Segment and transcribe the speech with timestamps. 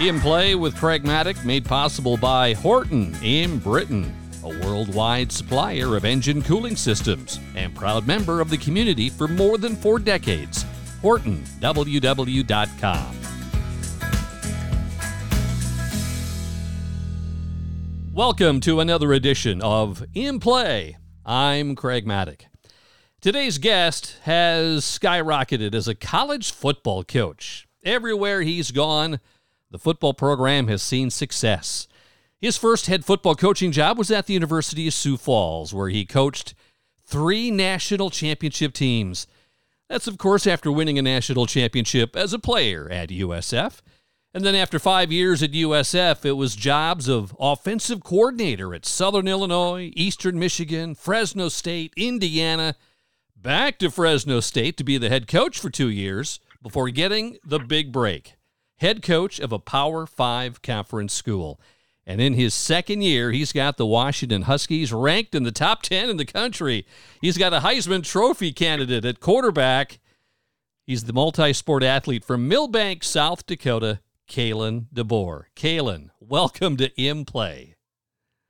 [0.00, 4.14] In Play with Craig Mattick, made possible by Horton in Britton,
[4.44, 9.58] a worldwide supplier of engine cooling systems and proud member of the community for more
[9.58, 10.64] than four decades.
[11.02, 13.16] HortonWW.com.
[18.14, 20.96] Welcome to another edition of In Play.
[21.26, 22.42] I'm Craig Mattick.
[23.20, 27.66] Today's guest has skyrocketed as a college football coach.
[27.84, 29.18] Everywhere he's gone,
[29.70, 31.88] the football program has seen success.
[32.40, 36.04] His first head football coaching job was at the University of Sioux Falls, where he
[36.04, 36.54] coached
[37.04, 39.26] three national championship teams.
[39.88, 43.80] That's, of course, after winning a national championship as a player at USF.
[44.34, 49.26] And then after five years at USF, it was jobs of offensive coordinator at Southern
[49.26, 52.76] Illinois, Eastern Michigan, Fresno State, Indiana,
[53.34, 57.58] back to Fresno State to be the head coach for two years before getting the
[57.58, 58.34] big break
[58.78, 61.60] head coach of a Power Five conference school.
[62.06, 66.08] And in his second year, he's got the Washington Huskies ranked in the top 10
[66.08, 66.86] in the country.
[67.20, 69.98] He's got a Heisman Trophy candidate at quarterback.
[70.86, 75.44] He's the multi sport athlete from Milbank, South Dakota, Kalen DeBoer.
[75.54, 77.74] Kalen, welcome to In Play.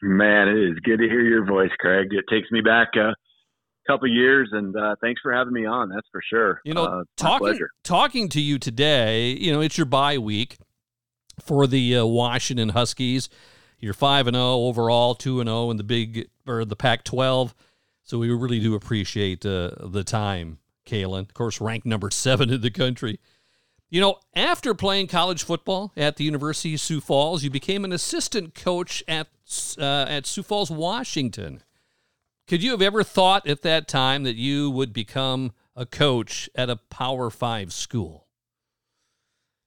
[0.01, 2.09] Man, it is good to hear your voice, Craig.
[2.12, 3.12] It takes me back uh,
[3.89, 5.89] couple years, and uh, thanks for having me on.
[5.89, 6.61] That's for sure.
[6.64, 9.31] You know, uh, talking talking to you today.
[9.31, 10.58] You know, it's your bye week
[11.41, 13.28] for the uh, Washington Huskies.
[13.78, 16.77] You're five and zero oh overall, two and zero oh in the big or the
[16.77, 17.55] Pac-12.
[18.03, 21.20] So we really do appreciate uh, the time, Kalen.
[21.20, 23.20] Of course, ranked number seven in the country.
[23.91, 27.92] You know, after playing college football at the University of Sioux Falls, you became an
[27.92, 29.28] assistant coach at
[29.78, 31.62] uh, at Sioux Falls, Washington.
[32.48, 36.70] Could you have ever thought at that time that you would become a coach at
[36.70, 38.26] a Power Five school?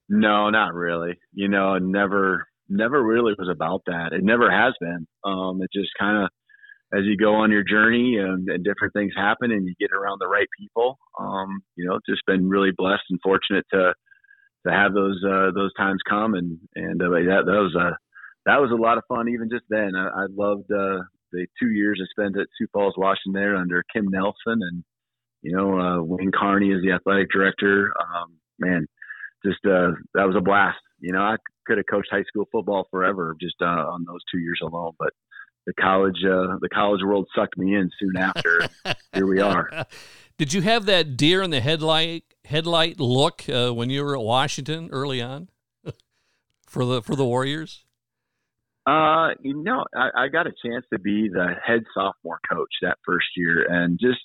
[0.08, 1.16] No, not really.
[1.32, 4.10] You know, never, never really was about that.
[4.12, 5.06] It never has been.
[5.24, 6.30] Um, it just kind of,
[6.92, 10.18] as you go on your journey and, and, different things happen and you get around
[10.18, 13.94] the right people, um, you know, just been really blessed and fortunate to,
[14.66, 16.34] to have those, uh, those times come.
[16.34, 17.96] And, and uh, that, that was a,
[18.44, 19.92] that was a lot of fun even just then.
[19.96, 23.84] I, I loved, uh, the two years I spent at Sioux Falls, Washington, there under
[23.92, 24.84] Kim Nelson, and
[25.42, 27.92] you know uh, Wayne Carney is the athletic director.
[28.00, 28.86] Um, man,
[29.44, 30.78] just uh, that was a blast.
[31.00, 34.38] You know, I could have coached high school football forever just uh, on those two
[34.38, 35.10] years alone, but
[35.66, 38.68] the college uh, the college world sucked me in soon after.
[39.14, 39.86] Here we are.
[40.38, 44.22] Did you have that deer in the headlight headlight look uh, when you were at
[44.22, 45.48] Washington early on
[46.66, 47.84] for the for the Warriors?
[48.86, 52.98] Uh, you know, I, I got a chance to be the head sophomore coach that
[53.06, 54.20] first year, and just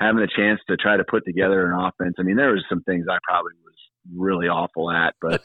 [0.00, 2.14] having a chance to try to put together an offense.
[2.18, 3.74] I mean, there was some things I probably was
[4.14, 5.42] really awful at, but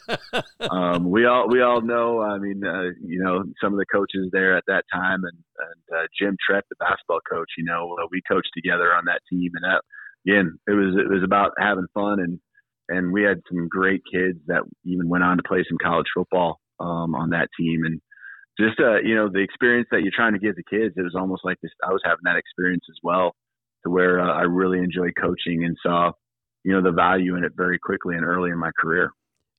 [0.71, 2.21] um, we all we all know.
[2.21, 5.99] I mean, uh, you know, some of the coaches there at that time, and, and
[5.99, 7.49] uh, Jim Trett, the basketball coach.
[7.57, 9.81] You know, uh, we coached together on that team, and that
[10.27, 12.39] again, it was it was about having fun, and
[12.89, 16.59] and we had some great kids that even went on to play some college football
[16.79, 18.01] um, on that team, and
[18.59, 20.93] just uh, you know the experience that you're trying to give the kids.
[20.97, 21.71] It was almost like this.
[21.83, 23.35] I was having that experience as well,
[23.83, 26.11] to where uh, I really enjoyed coaching and saw
[26.63, 29.11] you know the value in it very quickly and early in my career.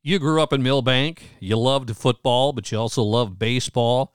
[0.03, 1.31] You grew up in Milbank.
[1.41, 4.13] You loved football, but you also loved baseball.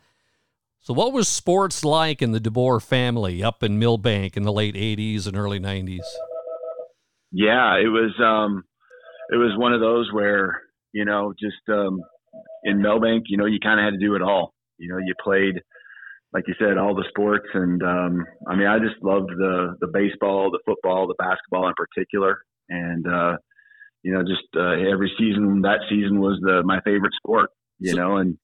[0.81, 4.75] So, what was sports like in the DeBoer family up in Milbank in the late
[4.75, 6.05] '80s and early '90s?
[7.31, 8.13] Yeah, it was.
[8.23, 8.63] Um,
[9.31, 10.61] it was one of those where
[10.93, 12.01] you know, just um,
[12.63, 14.53] in Milbank, you know, you kind of had to do it all.
[14.79, 15.61] You know, you played,
[16.33, 19.87] like you said, all the sports, and um, I mean, I just loved the the
[19.87, 23.37] baseball, the football, the basketball in particular, and uh,
[24.03, 27.49] you know, just uh, every season that season was the my favorite sport.
[27.79, 28.37] You know, and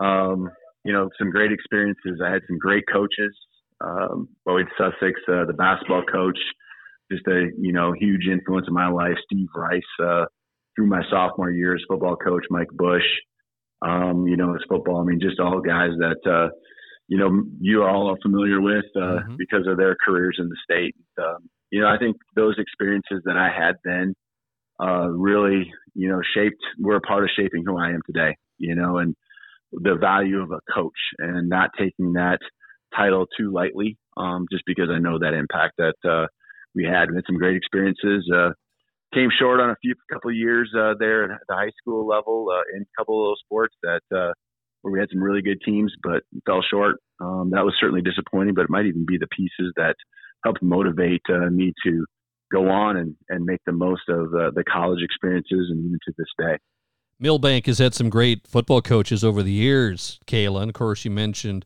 [0.00, 0.50] um,
[0.84, 2.20] you know, some great experiences.
[2.24, 3.34] I had some great coaches.
[3.80, 6.38] Um, Boyd Sussex, uh, the basketball coach,
[7.10, 9.16] just a you know huge influence in my life.
[9.24, 10.24] Steve Rice uh,
[10.74, 13.04] through my sophomore year as football coach, Mike Bush
[13.82, 15.00] um, you know, it's football.
[15.00, 16.50] I mean, just all guys that, uh,
[17.08, 19.36] you know, you all are familiar with uh, mm-hmm.
[19.36, 20.94] because of their careers in the state.
[21.18, 24.14] Um, you know, I think those experiences that I had then
[24.80, 28.74] uh, really, you know, shaped, were a part of shaping who I am today, you
[28.74, 29.14] know, and
[29.72, 32.38] the value of a coach and not taking that
[32.94, 36.26] title too lightly um, just because I know that impact that uh,
[36.74, 37.10] we had.
[37.10, 38.30] We had some great experiences.
[38.32, 38.50] Uh,
[39.16, 42.48] came short on a few couple of years uh, there at the high school level
[42.52, 44.32] uh, in a couple of those sports that uh,
[44.82, 46.96] where we had some really good teams, but fell short.
[47.20, 49.94] Um, that was certainly disappointing, but it might even be the pieces that
[50.44, 52.04] helped motivate uh, me to
[52.52, 56.12] go on and, and make the most of uh, the college experiences and even to
[56.18, 56.56] this day.
[57.18, 60.20] Milbank has had some great football coaches over the years.
[60.26, 61.64] Kalen, of course, you mentioned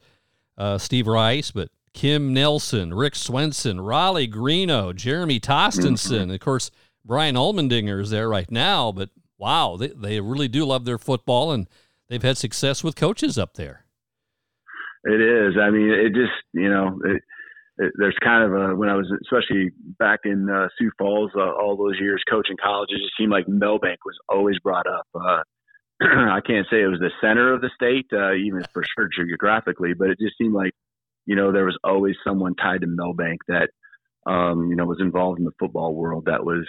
[0.56, 6.30] uh, Steve Rice, but Kim Nelson, Rick Swenson, Rollie Greeno, Jeremy Tostenson, mm-hmm.
[6.30, 6.70] of course,
[7.04, 8.92] Brian Allmendinger is there right now.
[8.92, 11.68] But wow, they, they really do love their football, and
[12.08, 13.84] they've had success with coaches up there.
[15.04, 15.54] It is.
[15.60, 17.22] I mean, it just you know, it,
[17.78, 21.40] it, there's kind of a when I was especially back in uh, Sioux Falls uh,
[21.40, 25.06] all those years coaching college, it seemed like Milbank was always brought up.
[25.14, 25.42] Uh,
[26.02, 29.94] I can't say it was the center of the state, uh, even for sure geographically,
[29.94, 30.72] but it just seemed like
[31.24, 33.70] you know there was always someone tied to Milbank that
[34.26, 36.66] um, you know was involved in the football world that was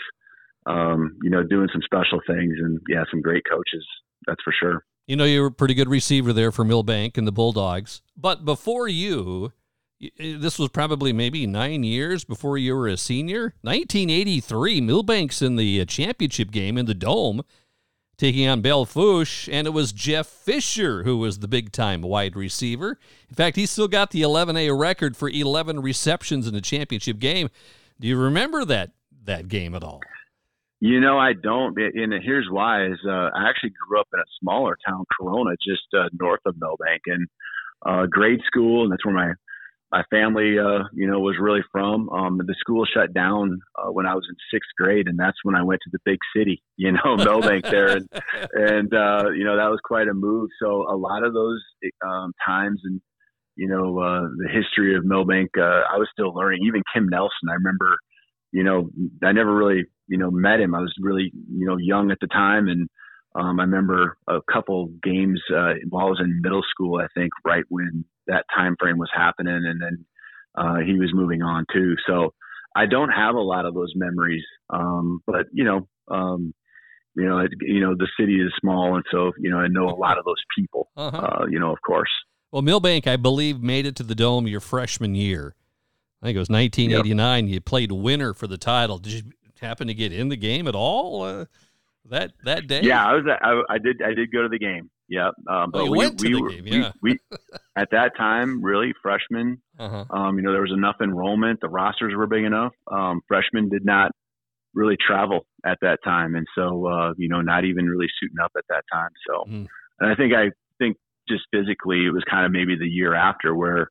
[0.66, 3.86] um, you know doing some special things and yeah, some great coaches.
[4.28, 4.86] That's for sure.
[5.08, 8.02] You know, you were a pretty good receiver there for Milbank and the Bulldogs.
[8.16, 9.52] But before you,
[10.18, 13.56] this was probably maybe nine years before you were a senior.
[13.62, 17.42] 1983, Milbank's in the uh, championship game in the Dome,
[18.18, 22.36] taking on Belle Fourche, and it was Jeff Fisher who was the big time wide
[22.36, 23.00] receiver.
[23.28, 27.50] In fact, he still got the 11A record for 11 receptions in a championship game.
[28.00, 28.92] Do you remember that
[29.26, 30.02] that game at all?
[30.82, 31.78] You know, I don't.
[31.78, 35.84] And here's why: is uh, I actually grew up in a smaller town, Corona, just
[35.96, 37.28] uh, north of Milbank, and
[37.86, 39.34] uh, grade school, and that's where my
[39.92, 42.10] my family, uh, you know, was really from.
[42.10, 45.54] Um, the school shut down uh, when I was in sixth grade, and that's when
[45.54, 48.10] I went to the big city, you know, Milbank there, and
[48.54, 50.50] and uh, you know that was quite a move.
[50.62, 51.62] So a lot of those
[52.04, 53.02] um, times and
[53.56, 56.62] you know uh, the history of Milbank, uh, I was still learning.
[56.66, 57.98] Even Kim Nelson, I remember,
[58.52, 58.90] you know,
[59.24, 60.76] I never really you know met him.
[60.76, 62.90] I was really you know young at the time, and
[63.36, 67.00] um, I remember a couple games uh, while I was in middle school.
[67.00, 70.06] I think right when that time frame was happening, and then
[70.56, 71.96] uh, he was moving on too.
[72.08, 72.34] So
[72.76, 76.54] I don't have a lot of those memories, um, but you know, um,
[77.16, 79.90] you know, it, you know, the city is small, and so you know, I know
[79.90, 80.90] a lot of those people.
[80.98, 81.18] Uh-huh.
[81.18, 82.12] Uh, you know, of course.
[82.52, 85.56] Well, Milbank, I believe, made it to the dome your freshman year.
[86.22, 87.48] I think it was 1989.
[87.48, 87.54] Yep.
[87.54, 89.00] You played winner for the title.
[89.00, 89.22] Did you
[89.60, 91.46] happen to get in the game at all uh,
[92.10, 92.82] that that day?
[92.84, 93.24] Yeah, I was.
[93.28, 94.02] I, I, did.
[94.04, 94.90] I did go to the game.
[95.10, 96.82] Yeah, um, but oh, we, went to we, the game.
[96.84, 96.92] Yeah.
[97.02, 97.38] We, we,
[97.76, 99.62] at that time, really freshmen.
[99.80, 100.06] Uh-huh.
[100.12, 101.60] Um, you know, there was enough enrollment.
[101.60, 102.74] The rosters were big enough.
[102.92, 104.12] Um, freshmen did not
[104.74, 108.52] really travel at that time, and so uh, you know, not even really suiting up
[108.56, 109.10] at that time.
[109.28, 109.68] So, mm.
[110.00, 110.98] and I think I think
[111.28, 113.90] just physically, it was kind of maybe the year after where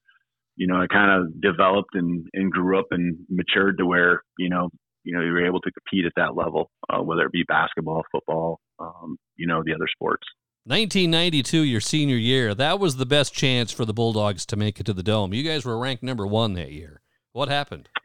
[0.60, 4.50] you know I kind of developed and and grew up and matured to where you
[4.50, 4.68] know
[5.04, 8.02] you know you were able to compete at that level, uh, whether it be basketball,
[8.12, 10.26] football, um, you know, the other sports.
[10.64, 14.84] 1992, your senior year, that was the best chance for the Bulldogs to make it
[14.84, 15.32] to the Dome.
[15.32, 17.00] You guys were ranked number one that year.
[17.32, 17.88] What happened?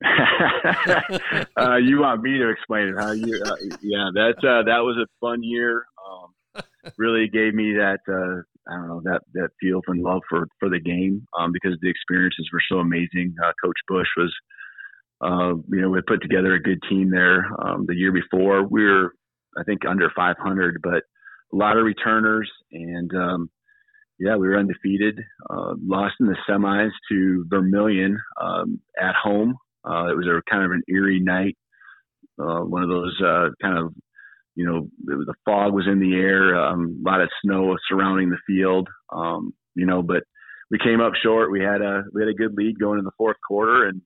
[0.02, 2.94] uh, you want me to explain it?
[2.98, 3.12] Huh?
[3.12, 5.84] You, uh, yeah, that's uh, that was a fun year.
[6.08, 6.62] Um,
[6.96, 10.68] really gave me that uh, I don't know that that feel and love for for
[10.68, 13.34] the game um, because the experiences were so amazing.
[13.42, 14.34] Uh, Coach Bush was
[15.20, 17.46] uh, you know, we put together a good team there.
[17.62, 19.14] Um, the year before, we were,
[19.56, 21.02] I think, under 500, but
[21.52, 23.50] a lot of returners, and um,
[24.18, 25.18] yeah, we were undefeated.
[25.48, 29.56] Uh, lost in the semis to Vermillion um, at home.
[29.88, 31.56] Uh, it was a kind of an eerie night.
[32.38, 33.94] Uh, one of those uh, kind of,
[34.56, 38.38] you know, the fog was in the air, um, a lot of snow surrounding the
[38.46, 38.88] field.
[39.12, 40.24] Um, you know, but
[40.70, 41.52] we came up short.
[41.52, 44.00] We had a we had a good lead going in the fourth quarter, and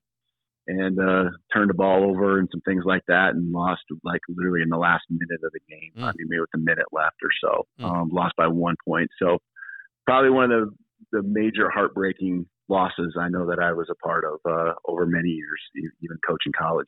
[0.67, 4.61] and uh, turned the ball over and some things like that, and lost like literally
[4.61, 5.91] in the last minute of the game.
[5.97, 6.03] Mm.
[6.03, 7.89] I mean, maybe with a minute left or so, mm.
[7.89, 9.09] um, lost by one point.
[9.19, 9.37] So
[10.05, 10.75] probably one of the
[11.11, 15.29] the major heartbreaking losses I know that I was a part of uh, over many
[15.29, 16.87] years, even coaching college.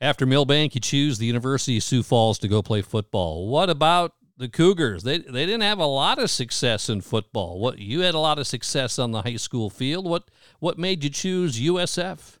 [0.00, 3.48] After Milbank, you choose the University of Sioux Falls to go play football.
[3.48, 5.02] What about the Cougars?
[5.02, 7.58] They they didn't have a lot of success in football.
[7.58, 10.08] What you had a lot of success on the high school field.
[10.08, 12.38] What what made you choose USF?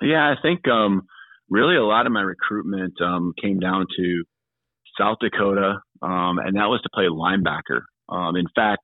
[0.00, 1.06] Yeah, I think um,
[1.50, 4.24] really a lot of my recruitment um, came down to
[4.98, 7.82] South Dakota, um, and that was to play linebacker.
[8.08, 8.82] Um, in fact,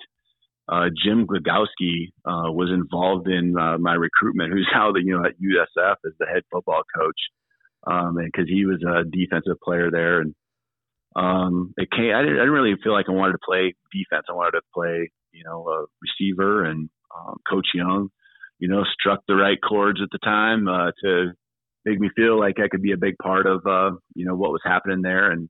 [0.68, 5.24] uh, Jim Glogowski uh, was involved in uh, my recruitment, who's now the you know
[5.24, 7.18] at USF as the head football coach,
[7.84, 10.34] because um, he was a defensive player there, and
[11.16, 12.14] um, it came.
[12.14, 14.26] I didn't, I didn't really feel like I wanted to play defense.
[14.28, 18.10] I wanted to play you know a receiver, and um, Coach Young
[18.60, 21.32] you know, struck the right chords at the time uh, to
[21.84, 24.52] make me feel like I could be a big part of, uh, you know, what
[24.52, 25.32] was happening there.
[25.32, 25.48] And,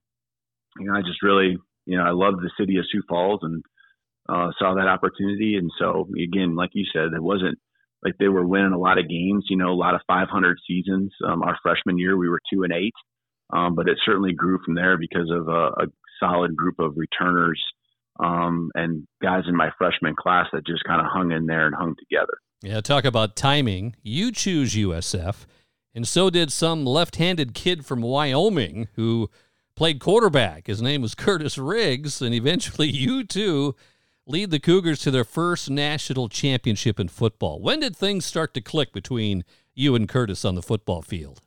[0.78, 3.64] you know, I just really, you know, I loved the city of Sioux Falls and
[4.28, 5.56] uh, saw that opportunity.
[5.56, 7.58] And so, again, like you said, it wasn't
[8.04, 11.12] like they were winning a lot of games, you know, a lot of 500 seasons.
[11.26, 12.94] Um, our freshman year, we were two and eight.
[13.52, 15.86] Um, but it certainly grew from there because of a, a
[16.20, 17.60] solid group of returners
[18.20, 21.74] um, and guys in my freshman class that just kind of hung in there and
[21.74, 22.38] hung together.
[22.62, 23.96] Yeah, talk about timing.
[24.02, 25.46] You choose USF,
[25.94, 29.30] and so did some left handed kid from Wyoming who
[29.74, 30.66] played quarterback.
[30.66, 33.74] His name was Curtis Riggs, and eventually you too
[34.30, 37.60] lead the Cougars to their first national championship in football.
[37.60, 39.44] When did things start to click between
[39.74, 41.40] you and Curtis on the football field?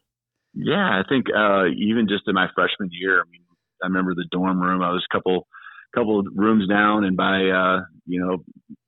[0.54, 3.42] Yeah, I think uh, even just in my freshman year, I mean,
[3.82, 4.82] I remember the dorm room.
[4.82, 5.48] I was a couple
[5.96, 8.44] couple rooms down, and by uh, you know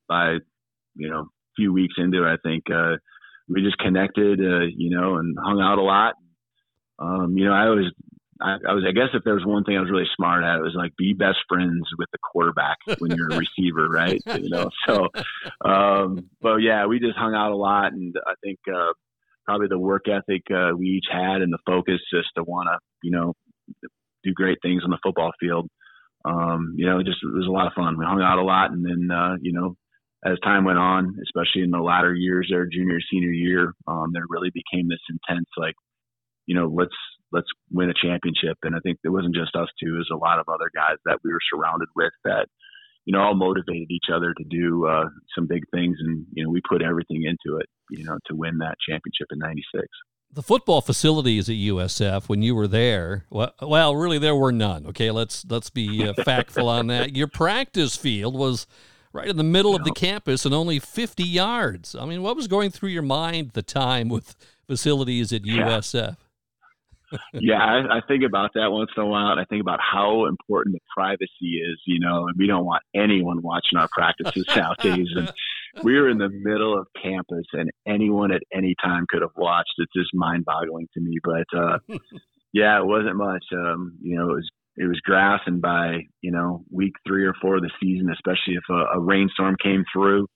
[0.08, 0.38] by
[0.96, 2.98] you know a few weeks into it, I think uh,
[3.48, 6.14] we just connected, uh, you know, and hung out a lot.
[7.00, 7.92] Um, you know, I was
[8.42, 10.58] I, I, was I guess if there was one thing I was really smart at,
[10.58, 14.22] it was like be best friends with the quarterback when you're a receiver, right?
[14.36, 15.08] You know, so
[15.64, 18.94] um, but yeah, we just hung out a lot, and I think uh,
[19.46, 22.78] probably the work ethic uh, we each had and the focus just to want to
[23.02, 23.34] you know
[24.24, 25.70] do great things on the football field
[26.26, 27.98] um, you know, just it was a lot of fun.
[27.98, 29.76] We hung out a lot, and then uh, you know,
[30.26, 34.26] as time went on, especially in the latter years, their junior senior year, um, there
[34.28, 35.76] really became this intense like,
[36.48, 36.96] you know, let's
[37.36, 38.58] let's win a championship.
[38.64, 40.98] And I think it wasn't just us two; it was a lot of other guys
[41.06, 42.48] that we were surrounded with that,
[43.06, 46.50] you know, all motivated each other to do uh, some big things, and you know,
[46.50, 49.86] we put everything into it, you know, to win that championship in '96
[50.36, 54.86] the football facilities at USF when you were there, well, well, really there were none.
[54.88, 57.16] Okay, let's let's be uh, factful on that.
[57.16, 58.68] Your practice field was
[59.14, 61.96] right in the middle of the campus and only 50 yards.
[61.96, 64.36] I mean, what was going through your mind at the time with
[64.68, 66.18] facilities at USF?
[67.34, 70.26] Yeah, I, I, think about that once in a while, and I think about how
[70.26, 71.80] important the privacy is.
[71.86, 75.08] You know, and we don't want anyone watching our practices nowadays.
[75.16, 75.32] And
[75.84, 79.74] we were in the middle of campus, and anyone at any time could have watched.
[79.78, 81.18] It's just mind-boggling to me.
[81.24, 81.78] But uh,
[82.54, 83.46] yeah, it wasn't much.
[83.54, 87.34] Um, you know, it was it was grass, and by you know week three or
[87.42, 90.28] four of the season, especially if a, a rainstorm came through,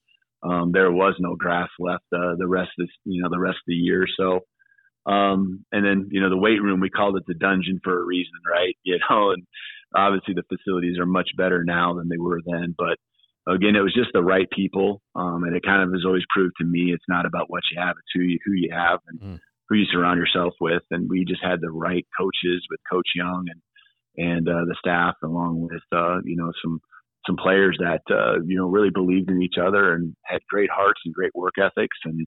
[0.43, 3.57] um, there was no grass left uh, the rest of the, you know the rest
[3.57, 4.05] of the year.
[4.17, 4.41] So
[5.05, 8.05] um, and then, you know, the weight room, we called it the dungeon for a
[8.05, 8.75] reason, right?
[8.83, 9.43] You know, and
[9.95, 12.75] obviously the facilities are much better now than they were then.
[12.77, 12.97] But
[13.47, 15.01] again, it was just the right people.
[15.15, 17.79] Um, and it kind of has always proved to me it's not about what you
[17.79, 19.39] have, it's who you, who you have and mm.
[19.67, 20.83] who you surround yourself with.
[20.91, 25.15] And we just had the right coaches with Coach Young and, and uh, the staff,
[25.23, 26.81] along with, uh, you know, some,
[27.27, 31.01] some players that, uh, you know, really believed in each other and had great hearts
[31.05, 31.97] and great work ethics.
[32.05, 32.25] And,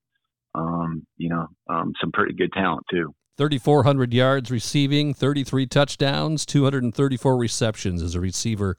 [0.54, 3.14] um, you know, um, some pretty good talent too.
[3.38, 8.76] 3,400 yards receiving, 33 touchdowns, 234 receptions as a receiver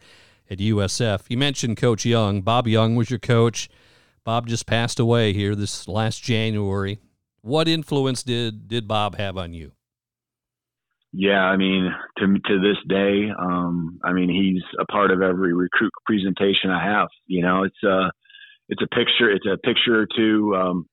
[0.49, 1.23] at USF.
[1.27, 2.41] You mentioned Coach Young.
[2.41, 3.67] Bob Young was your coach.
[4.23, 6.99] Bob just passed away here this last January.
[7.41, 9.73] What influence did did Bob have on you?
[11.11, 15.53] Yeah, I mean, to to this day, um, I mean, he's a part of every
[15.53, 17.09] recruit presentation I have.
[17.27, 18.11] You know, it's a
[18.69, 20.55] it's a picture, it's a picture or two.
[20.55, 20.87] Um,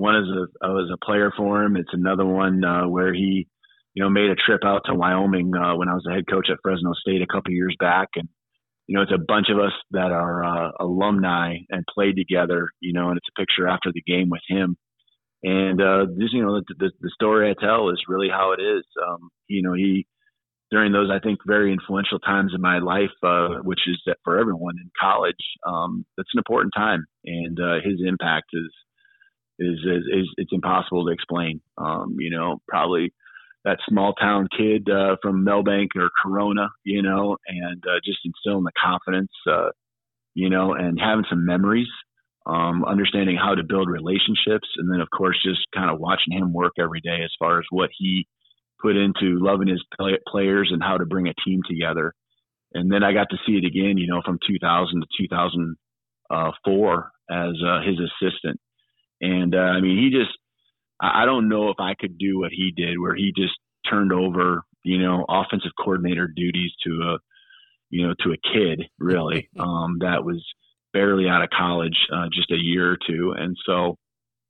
[0.00, 1.76] one is a uh, was a player for him.
[1.76, 3.46] It's another one uh, where he,
[3.94, 6.48] you know, made a trip out to Wyoming uh, when I was the head coach
[6.50, 8.28] at Fresno State a couple years back, and
[8.86, 12.70] you know, it's a bunch of us that are uh, alumni and played together.
[12.80, 14.76] You know, and it's a picture after the game with him.
[15.42, 18.60] And uh, this, you know, the, the, the story I tell is really how it
[18.60, 18.84] is.
[19.06, 20.06] Um, you know, he
[20.70, 24.38] during those I think very influential times in my life, uh, which is that for
[24.38, 25.34] everyone in college,
[25.66, 28.70] um, that's an important time, and uh, his impact is
[29.60, 31.60] is, is, is it's impossible to explain.
[31.78, 33.12] Um, you know, probably
[33.64, 38.64] that small town kid uh, from Milbank or Corona, you know, and uh, just instilling
[38.64, 39.68] the confidence, uh,
[40.34, 41.88] you know, and having some memories,
[42.46, 46.54] um, understanding how to build relationships, and then of course just kind of watching him
[46.54, 48.26] work every day as far as what he
[48.80, 52.14] put into loving his play- players and how to bring a team together.
[52.72, 57.54] And then I got to see it again, you know, from 2000 to 2004 as
[57.66, 58.58] uh, his assistant
[59.20, 60.36] and uh, I mean, he just,
[61.00, 63.54] I don't know if I could do what he did, where he just
[63.88, 67.18] turned over, you know, offensive coordinator duties to a,
[67.88, 70.44] you know, to a kid really um, that was
[70.92, 73.34] barely out of college, uh, just a year or two.
[73.36, 73.96] And so,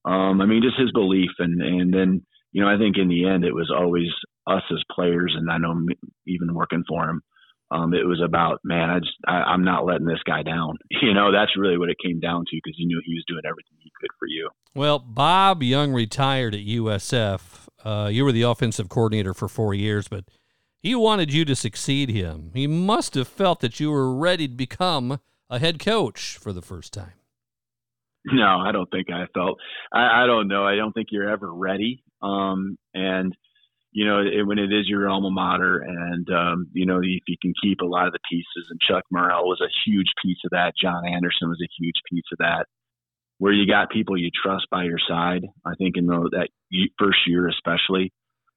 [0.04, 3.28] um, I mean, just his belief, and and then you know, I think in the
[3.28, 4.08] end it was always
[4.46, 5.86] us as players, and I know
[6.26, 7.22] even working for him,
[7.70, 10.78] um, it was about, man, I just, I, am not letting this guy down.
[11.02, 13.42] You know, that's really what it came down to because he knew he was doing
[13.48, 14.50] everything he could for you.
[14.74, 17.68] Well, Bob Young retired at USF.
[17.82, 20.24] Uh, you were the offensive coordinator for four years, but
[20.78, 22.50] he wanted you to succeed him.
[22.54, 26.62] He must have felt that you were ready to become a head coach for the
[26.62, 27.14] first time.
[28.26, 29.58] No, I don't think I felt.
[29.92, 30.64] I, I don't know.
[30.66, 32.02] I don't think you're ever ready.
[32.22, 33.34] Um, and
[33.92, 37.36] you know, it, when it is your alma mater, and um, you know, if you
[37.42, 40.50] can keep a lot of the pieces, and Chuck Morrell was a huge piece of
[40.50, 40.74] that.
[40.80, 42.66] John Anderson was a huge piece of that.
[43.38, 46.48] Where you got people you trust by your side, I think in the, that
[46.98, 48.12] first year especially,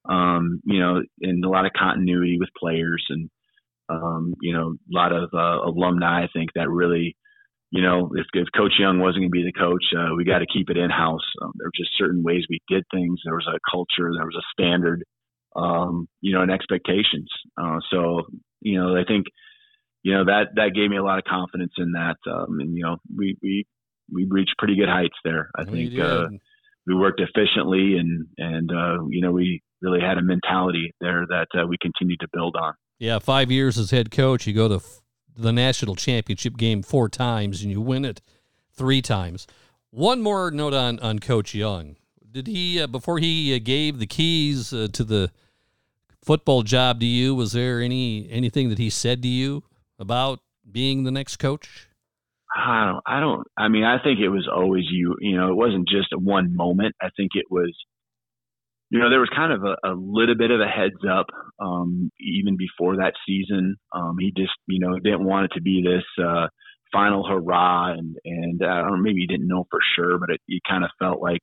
[0.08, 3.30] um, you know, and a lot of continuity with players, and
[3.90, 6.24] um, you know, a lot of uh, alumni.
[6.24, 7.16] I think that really
[7.72, 10.40] you know, if, if Coach Young wasn't going to be the coach, uh, we got
[10.40, 11.26] to keep it in house.
[11.42, 13.20] Um, there were just certain ways we did things.
[13.26, 15.04] There was a culture, there was a standard,
[15.56, 17.30] um, you know, and expectations.
[17.62, 18.24] Uh, so,
[18.62, 19.26] you know, I think,
[20.04, 22.18] you know, that, that gave me a lot of confidence in that.
[22.30, 23.66] Um, and, you know, we, we,
[24.12, 25.50] we reached pretty good heights there.
[25.56, 26.28] I think, uh,
[26.86, 31.48] we worked efficiently and, and, uh, you know, we really had a mentality there that
[31.58, 32.74] uh, we continued to build on.
[33.00, 33.20] Yeah.
[33.20, 35.02] Five years as head coach, you go to f-
[35.36, 38.22] the national championship game four times and you win it
[38.74, 39.48] three times.
[39.92, 41.96] One more note on, on Coach Young.
[42.30, 45.32] Did he, uh, before he uh, gave the keys uh, to the
[46.24, 49.64] football job to you, was there any anything that he said to you
[50.00, 50.40] about
[50.70, 51.88] being the next coach?
[52.56, 53.04] I don't.
[53.06, 53.48] I don't.
[53.58, 55.16] I mean, I think it was always you.
[55.20, 56.96] You know, it wasn't just one moment.
[57.02, 57.74] I think it was.
[58.90, 61.26] You know, there was kind of a, a little bit of a heads up
[61.60, 63.76] um, even before that season.
[63.92, 66.46] Um, he just, you know, didn't want it to be this uh,
[66.92, 70.62] final hurrah, and and uh, know, maybe he didn't know for sure, but it, he
[70.70, 71.42] kind of felt like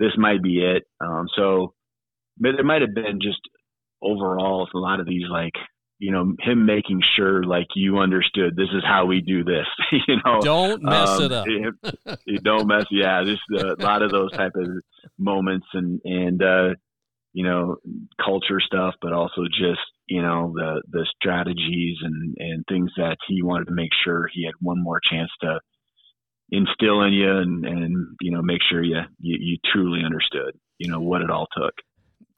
[0.00, 0.84] this might be it.
[1.00, 1.74] Um, so,
[2.38, 3.40] but there might have been just
[4.06, 5.54] overall a lot of these like
[5.98, 9.66] you know him making sure like you understood this is how we do this
[10.08, 10.40] you know?
[10.40, 11.46] Don't mess um, it up.
[12.26, 14.68] you don't mess yeah just uh, a lot of those type of
[15.18, 16.74] moments and and uh
[17.32, 17.76] you know
[18.22, 23.42] culture stuff but also just you know the the strategies and and things that he
[23.42, 25.58] wanted to make sure he had one more chance to
[26.50, 30.90] instill in you and and you know make sure you you, you truly understood you
[30.90, 31.74] know what it all took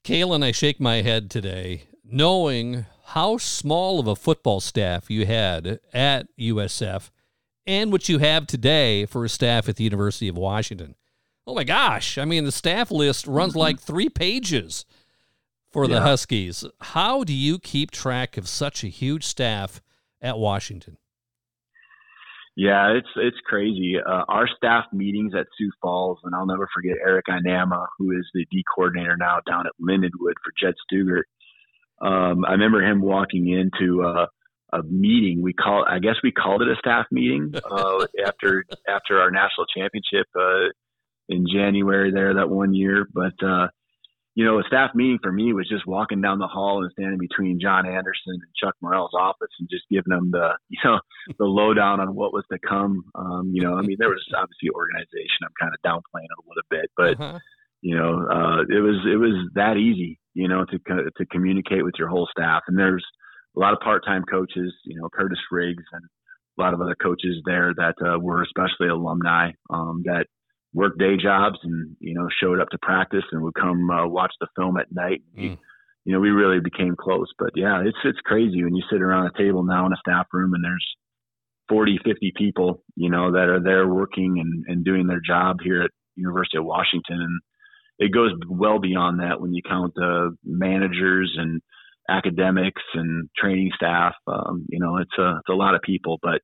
[0.05, 5.81] Kalen, I shake my head today knowing how small of a football staff you had
[5.93, 7.11] at USF
[7.67, 10.95] and what you have today for a staff at the University of Washington.
[11.47, 12.19] Oh my gosh.
[12.19, 13.61] I mean, the staff list runs mm-hmm.
[13.61, 14.85] like three pages
[15.71, 15.97] for yeah.
[15.97, 16.65] the Huskies.
[16.81, 19.83] How do you keep track of such a huge staff
[20.21, 20.99] at Washington?
[22.59, 23.99] Yeah, it's it's crazy.
[24.05, 28.29] Uh, our staff meetings at Sioux Falls, and I'll never forget Eric Inama, who is
[28.35, 31.23] the D coordinator now down at Lindenwood for Jed Stugart.
[32.05, 34.27] Um, I remember him walking into uh,
[34.73, 35.41] a meeting.
[35.41, 39.67] We call, I guess we called it a staff meeting uh, after after our national
[39.73, 40.67] championship uh,
[41.29, 43.07] in January there that one year.
[43.15, 43.69] But uh,
[44.39, 47.19] you know, a staff meeting for me was just walking down the hall and standing
[47.19, 51.01] between John Anderson and Chuck Morrell's office and just giving them the, you know,
[51.41, 53.03] the lowdown on what was to come.
[53.17, 55.43] Um, you know, I mean, there was obviously organization.
[55.43, 57.39] I'm kind of downplaying it a little bit, but uh-huh.
[57.81, 61.95] you know, uh, it was it was that easy, you know, to to communicate with
[61.99, 62.63] your whole staff.
[62.69, 63.05] And there's
[63.57, 66.05] a lot of part-time coaches, you know, Curtis Riggs and
[66.57, 70.29] a lot of other coaches there that uh, were especially alumni um, that
[70.75, 74.33] worked day jobs and you know showed up to practice and would come uh, watch
[74.41, 75.23] the film at night.
[75.37, 75.59] Mm.
[76.05, 77.29] You know, we really became close.
[77.39, 80.27] But yeah, it's it's crazy when you sit around a table now in a staff
[80.33, 80.87] room and there's
[81.69, 85.83] 40, 50 people, you know, that are there working and, and doing their job here
[85.83, 87.21] at University of Washington.
[87.21, 87.41] And
[87.99, 91.61] it goes well beyond that when you count the managers and
[92.09, 94.15] academics and training staff.
[94.27, 96.41] Um, you know, it's a, it's a lot of people, but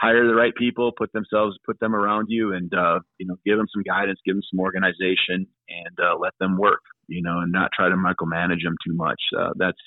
[0.00, 3.56] hire the right people, put themselves, put them around you, and uh, you know, give
[3.56, 6.80] them some guidance, give them some organization, and uh, let them work.
[7.06, 9.20] You know, and not try to micromanage them too much.
[9.36, 9.78] Uh, that's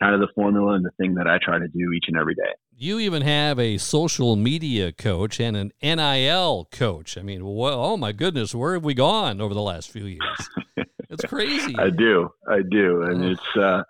[0.00, 2.34] kind of the formula and the thing that I try to do each and every
[2.34, 2.52] day.
[2.76, 7.18] You even have a social media coach and an NIL coach.
[7.18, 10.50] I mean, well, oh my goodness, where have we gone over the last few years?
[11.10, 11.74] It's crazy.
[11.78, 13.30] I do, I do, and oh.
[13.30, 13.82] it's uh,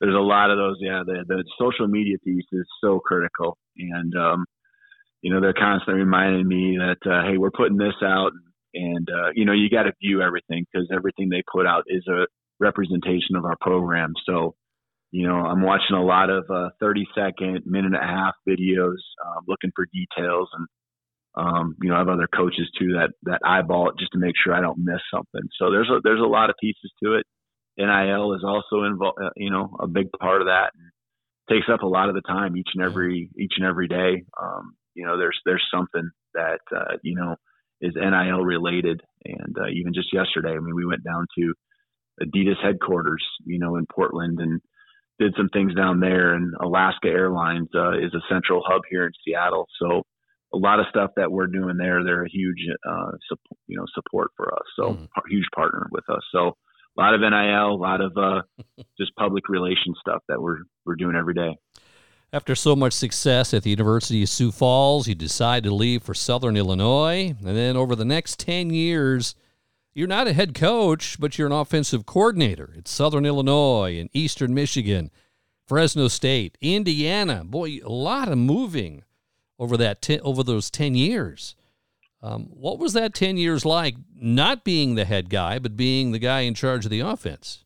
[0.00, 0.76] there's a lot of those.
[0.80, 4.44] Yeah, the, the social media piece is so critical, and um,
[5.24, 8.32] you know, they're constantly reminding me that, uh, hey, we're putting this out,
[8.74, 12.04] and uh, you know, you got to view everything because everything they put out is
[12.08, 12.26] a
[12.60, 14.12] representation of our program.
[14.26, 14.54] So,
[15.12, 19.00] you know, I'm watching a lot of uh, 30 second, minute and a half videos,
[19.24, 20.66] uh, looking for details, and
[21.36, 24.34] um, you know, I have other coaches too that that eyeball it just to make
[24.36, 25.48] sure I don't miss something.
[25.58, 27.24] So there's a there's a lot of pieces to it.
[27.78, 30.72] NIL is also involved, uh, you know, a big part of that.
[30.74, 30.90] And
[31.48, 34.24] takes up a lot of the time each and every each and every day.
[34.40, 37.36] Um, you know, there's there's something that uh, you know
[37.80, 41.54] is NIL related, and uh, even just yesterday, I mean, we went down to
[42.22, 44.60] Adidas headquarters, you know, in Portland, and
[45.18, 46.34] did some things down there.
[46.34, 50.02] And Alaska Airlines uh, is a central hub here in Seattle, so
[50.52, 52.04] a lot of stuff that we're doing there.
[52.04, 53.10] They're a huge, uh,
[53.66, 54.64] you know, support for us.
[54.76, 55.08] So mm.
[55.28, 56.22] huge partner with us.
[56.30, 56.52] So
[56.96, 58.42] a lot of NIL, a lot of uh,
[58.98, 61.56] just public relations stuff that we're we're doing every day.
[62.34, 66.14] After so much success at the University of Sioux Falls, you decide to leave for
[66.14, 69.36] Southern Illinois, and then over the next ten years,
[69.94, 74.52] you're not a head coach, but you're an offensive coordinator at Southern Illinois and Eastern
[74.52, 75.12] Michigan,
[75.68, 77.44] Fresno State, Indiana.
[77.44, 79.04] Boy, a lot of moving
[79.56, 81.54] over that ten, over those ten years.
[82.20, 86.18] Um, what was that 10 years like, not being the head guy, but being the
[86.18, 87.63] guy in charge of the offense?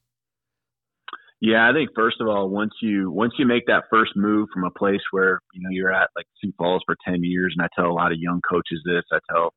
[1.41, 4.65] Yeah, I think first of all, once you once you make that first move from
[4.65, 7.69] a place where you know you're at like Sioux Falls for ten years, and I
[7.77, 9.55] tell a lot of young coaches this, I tell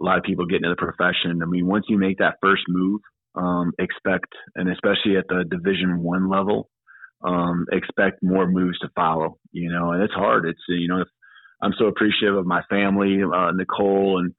[0.00, 1.42] a lot of people getting into the profession.
[1.42, 3.00] I mean, once you make that first move,
[3.36, 6.68] um, expect, and especially at the Division One level,
[7.24, 9.38] um, expect more moves to follow.
[9.52, 10.46] You know, and it's hard.
[10.48, 11.04] It's you know,
[11.62, 14.34] I'm so appreciative of my family, uh, Nicole and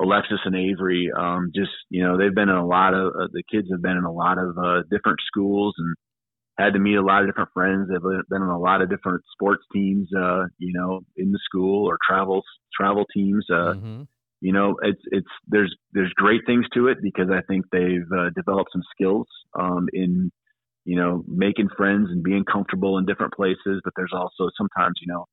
[0.00, 1.10] Alexis and Avery.
[1.14, 3.98] Um, just you know, they've been in a lot of uh, the kids have been
[3.98, 5.94] in a lot of uh, different schools and
[6.58, 7.88] had to meet a lot of different friends.
[7.88, 11.86] They've been in a lot of different sports teams, uh, you know, in the school
[11.86, 12.42] or travel
[12.74, 13.44] travel teams.
[13.50, 14.02] Uh, mm-hmm.
[14.40, 18.30] You know, it's it's there's there's great things to it because I think they've uh,
[18.34, 19.26] developed some skills
[19.58, 20.30] um, in
[20.84, 23.80] you know making friends and being comfortable in different places.
[23.84, 25.26] But there's also sometimes you know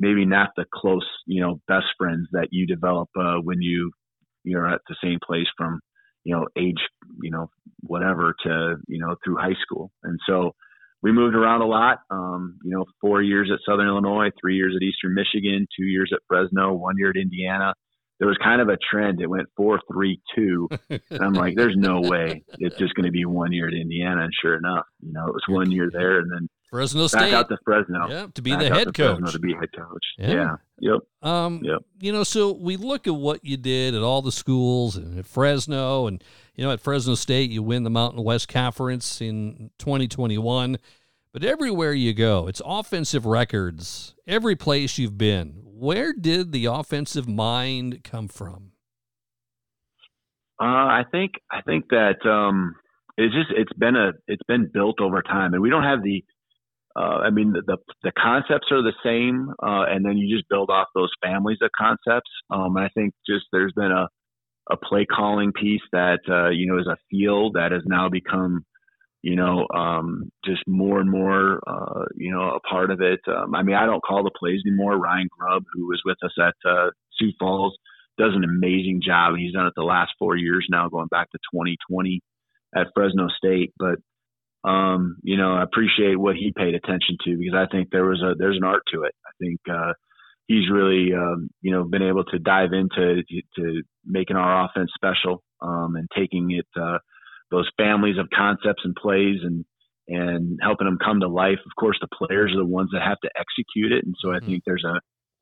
[0.00, 3.92] maybe not the close, you know, best friends that you develop uh, when you
[4.42, 5.80] you're at the same place from,
[6.24, 6.80] you know, age,
[7.22, 7.50] you know,
[7.82, 9.90] whatever to, you know, through high school.
[10.02, 10.52] And so
[11.02, 11.98] we moved around a lot.
[12.10, 16.10] Um, you know, four years at Southern Illinois, three years at Eastern Michigan, two years
[16.12, 17.74] at Fresno, one year at Indiana.
[18.18, 19.22] There was kind of a trend.
[19.22, 23.10] It went four, three, two, and I'm like, "There's no way it's just going to
[23.10, 26.18] be one year at Indiana." And sure enough, you know, it was one year there,
[26.18, 27.18] and then Fresno State.
[27.18, 28.08] Back out to Fresno.
[28.08, 29.18] Yeah, to be back the head coach.
[29.18, 30.04] Fresno to be head coach.
[30.18, 30.32] Yeah.
[30.32, 30.56] yeah.
[30.78, 31.28] Yep.
[31.28, 31.80] Um, yep.
[32.00, 35.26] You know, so we look at what you did at all the schools and at
[35.26, 36.22] Fresno, and
[36.54, 40.78] you know, at Fresno State, you win the Mountain West Conference in 2021.
[41.32, 44.14] But everywhere you go, it's offensive records.
[44.26, 48.72] Every place you've been, where did the offensive mind come from?
[50.60, 52.74] Uh, I think I think that um,
[53.16, 56.24] it's just it's been a it's been built over time, and we don't have the
[56.96, 60.48] uh, I mean, the, the, the concepts are the same, uh, and then you just
[60.48, 62.30] build off those families of concepts.
[62.50, 64.08] Um, I think just there's been a
[64.70, 68.64] a play calling piece that uh, you know is a field that has now become
[69.22, 73.20] you know um, just more and more uh, you know a part of it.
[73.26, 74.98] Um, I mean, I don't call the plays anymore.
[74.98, 77.76] Ryan Grubb, who was with us at uh, Sioux Falls,
[78.18, 79.34] does an amazing job.
[79.36, 82.20] He's done it the last four years now, going back to 2020
[82.74, 83.96] at Fresno State, but
[84.64, 88.22] um, you know, I appreciate what he paid attention to because I think there was
[88.22, 89.14] a there's an art to it.
[89.26, 89.92] I think uh,
[90.46, 93.22] he's really um, you know been able to dive into
[93.56, 96.98] to making our offense special um, and taking it uh,
[97.50, 99.64] those families of concepts and plays and
[100.08, 101.58] and helping them come to life.
[101.64, 104.36] Of course, the players are the ones that have to execute it, and so I
[104.36, 104.46] mm-hmm.
[104.46, 105.00] think there's a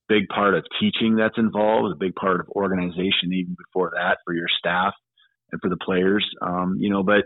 [0.09, 4.33] big part of teaching that's involved, a big part of organization even before that for
[4.33, 4.95] your staff
[5.53, 6.25] and for the players.
[6.41, 7.25] Um, you know, but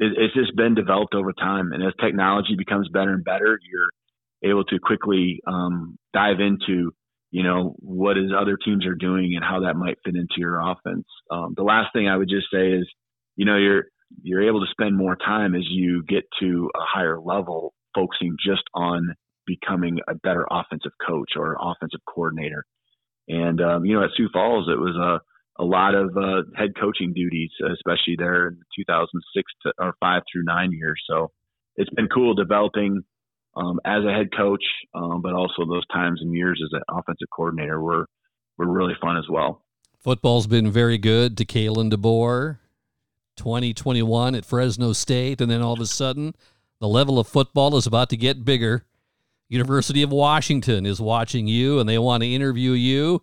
[0.00, 1.72] it, it's just been developed over time.
[1.72, 6.92] And as technology becomes better and better, you're able to quickly um, dive into,
[7.30, 10.58] you know, what is other teams are doing and how that might fit into your
[10.58, 11.04] offense.
[11.30, 12.88] Um, the last thing I would just say is,
[13.36, 13.84] you know, you're
[14.22, 18.64] you're able to spend more time as you get to a higher level, focusing just
[18.74, 19.14] on
[19.46, 22.64] becoming a better offensive coach or offensive coordinator.
[23.28, 25.20] And um, you know, at Sioux Falls, it was a
[25.60, 30.44] a lot of uh, head coaching duties, especially there in 2006 to, or five through
[30.44, 31.00] nine years.
[31.08, 31.30] So
[31.76, 33.02] it's been cool developing
[33.54, 37.28] um, as a head coach, um, but also those times and years as an offensive
[37.34, 38.06] coordinator were
[38.56, 39.62] were really fun as well.
[39.98, 42.58] Football's been very good to Kalen DeBoer.
[43.36, 46.34] 2021 at Fresno State, and then all of a sudden,
[46.78, 48.84] the level of football is about to get bigger.
[49.48, 53.22] University of Washington is watching you, and they want to interview you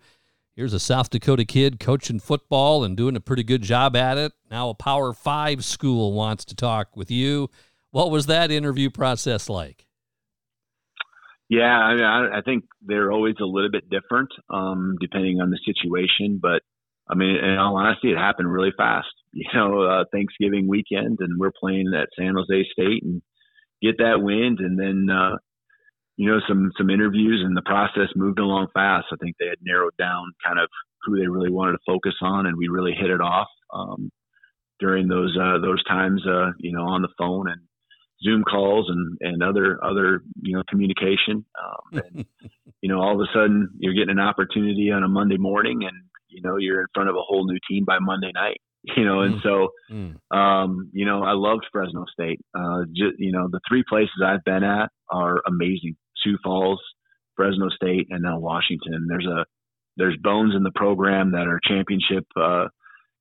[0.58, 4.32] Here's a South Dakota kid coaching football and doing a pretty good job at it.
[4.50, 7.52] Now a Power Five school wants to talk with you.
[7.92, 9.86] What was that interview process like?
[11.48, 15.52] Yeah, I, mean, I, I think they're always a little bit different um, depending on
[15.52, 16.40] the situation.
[16.42, 16.64] But
[17.08, 19.08] I mean, in all honesty, it happened really fast.
[19.34, 23.22] You know, uh, Thanksgiving weekend, and we're playing at San Jose State and
[23.84, 25.38] get that win, and then uh,
[26.18, 29.06] you know, some some interviews and the process moved along fast.
[29.14, 30.68] I think they had narrowed down kind of
[31.04, 34.12] who they really wanted to focus on, and we really hit it off um,
[34.80, 36.26] during those uh, those times.
[36.28, 37.62] Uh, you know, on the phone and
[38.24, 41.46] Zoom calls and and other other you know communication.
[41.64, 42.26] Um, and
[42.82, 45.98] you know, all of a sudden you're getting an opportunity on a Monday morning, and
[46.30, 48.60] you know you're in front of a whole new team by Monday night.
[48.96, 49.44] you know, and mm.
[49.44, 50.36] so, mm.
[50.36, 52.40] um, you know, I loved Fresno State.
[52.58, 56.82] Uh, just, you know, the three places I've been at are amazing: Sioux Falls,
[57.36, 59.06] Fresno State, and now Washington.
[59.08, 59.46] There's a
[59.96, 62.68] there's bones in the program that are championship uh,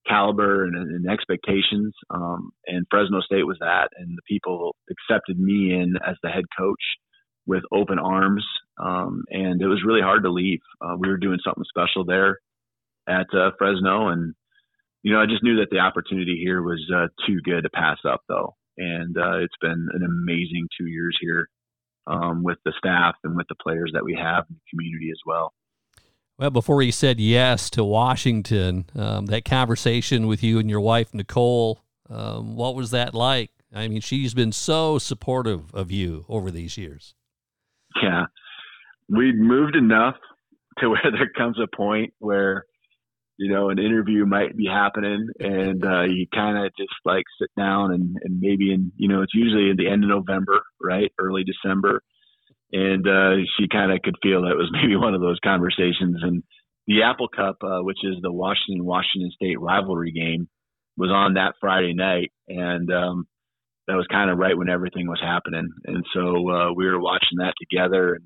[0.06, 1.94] caliber and, and expectations.
[2.10, 6.44] Um, and Fresno State was that, and the people accepted me in as the head
[6.58, 6.82] coach
[7.46, 8.44] with open arms.
[8.78, 10.60] Um, and it was really hard to leave.
[10.82, 12.38] Uh, we were doing something special there
[13.08, 14.34] at uh, Fresno, and
[15.02, 17.98] you know, I just knew that the opportunity here was uh, too good to pass
[18.04, 18.56] up, though.
[18.76, 21.48] And uh, it's been an amazing two years here
[22.06, 25.20] um, with the staff and with the players that we have in the community as
[25.26, 25.52] well.
[26.38, 31.14] Well, before he said yes to Washington, um, that conversation with you and your wife,
[31.14, 33.50] Nicole, um, what was that like?
[33.74, 37.14] I mean, she's been so supportive of you over these years.
[38.02, 38.26] Yeah.
[39.08, 40.16] we've moved enough
[40.78, 42.66] to where there comes a point where,
[43.38, 47.50] you know, an interview might be happening and uh, you kind of just like sit
[47.56, 51.12] down and, and maybe in, you know, it's usually at the end of November, right?
[51.18, 52.02] Early December
[52.72, 56.18] and uh, she kind of could feel that it was maybe one of those conversations.
[56.22, 56.42] And
[56.86, 60.48] the Apple Cup, uh, which is the Washington Washington State rivalry game,
[60.96, 63.26] was on that Friday night, and um,
[63.86, 65.68] that was kind of right when everything was happening.
[65.84, 68.24] And so uh, we were watching that together, and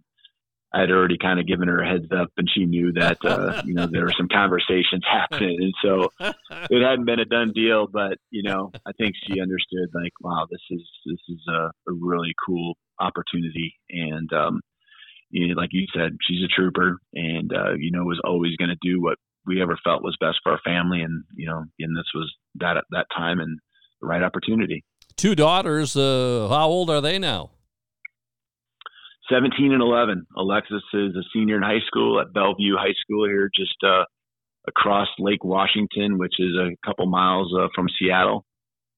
[0.72, 3.62] I had already kind of given her a heads up, and she knew that uh,
[3.66, 6.12] you know there were some conversations happening, and so
[6.70, 7.86] it hadn't been a done deal.
[7.86, 11.92] But you know, I think she understood like, wow, this is this is a, a
[11.92, 14.60] really cool opportunity, and um,
[15.30, 18.70] you know, like you said, she's a trooper, and uh, you know was always going
[18.70, 21.96] to do what we ever felt was best for our family, and you know, and
[21.96, 23.58] this was that that time and
[24.00, 24.84] the right opportunity.
[25.16, 25.96] Two daughters.
[25.96, 27.50] Uh, how old are they now?
[29.30, 30.26] 17 and 11.
[30.36, 34.04] Alexis is a senior in high school at Bellevue High School here, just uh,
[34.66, 38.44] across Lake Washington, which is a couple miles uh, from Seattle.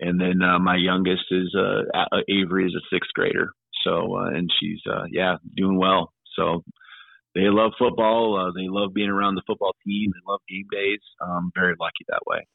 [0.01, 1.83] And then uh, my youngest is uh,
[2.29, 3.53] Avery is a sixth grader.
[3.85, 6.12] So uh, and she's uh, yeah doing well.
[6.37, 6.62] So
[7.35, 8.38] they love football.
[8.38, 10.12] Uh, they love being around the football team.
[10.12, 11.01] They love game days.
[11.21, 12.47] Um, very lucky that way.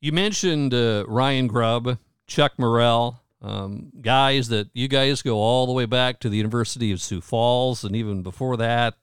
[0.00, 5.72] You mentioned uh, Ryan Grubb, Chuck Morrell, um, guys that you guys go all the
[5.72, 8.94] way back to the University of Sioux Falls, and even before that.